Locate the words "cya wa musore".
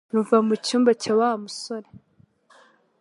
1.01-1.87